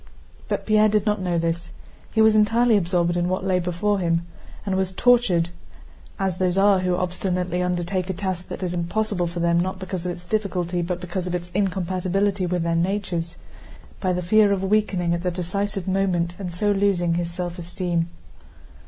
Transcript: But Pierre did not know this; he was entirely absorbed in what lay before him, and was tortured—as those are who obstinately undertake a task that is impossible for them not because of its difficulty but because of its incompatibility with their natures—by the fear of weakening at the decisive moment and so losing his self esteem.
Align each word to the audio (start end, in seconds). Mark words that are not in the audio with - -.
But 0.47 0.65
Pierre 0.65 0.89
did 0.89 1.05
not 1.05 1.21
know 1.21 1.37
this; 1.37 1.69
he 2.11 2.23
was 2.23 2.35
entirely 2.35 2.75
absorbed 2.75 3.15
in 3.15 3.29
what 3.29 3.45
lay 3.45 3.59
before 3.59 3.99
him, 3.99 4.25
and 4.65 4.75
was 4.75 4.93
tortured—as 4.93 6.37
those 6.37 6.57
are 6.57 6.79
who 6.79 6.95
obstinately 6.95 7.61
undertake 7.61 8.09
a 8.09 8.13
task 8.13 8.47
that 8.47 8.63
is 8.63 8.73
impossible 8.73 9.27
for 9.27 9.41
them 9.41 9.59
not 9.59 9.77
because 9.77 10.03
of 10.07 10.11
its 10.11 10.25
difficulty 10.25 10.81
but 10.81 10.99
because 11.01 11.27
of 11.27 11.35
its 11.35 11.51
incompatibility 11.53 12.47
with 12.47 12.63
their 12.63 12.75
natures—by 12.75 14.11
the 14.11 14.23
fear 14.23 14.51
of 14.51 14.63
weakening 14.63 15.13
at 15.13 15.21
the 15.21 15.29
decisive 15.29 15.87
moment 15.87 16.33
and 16.39 16.51
so 16.51 16.71
losing 16.71 17.13
his 17.13 17.29
self 17.29 17.59
esteem. 17.59 18.07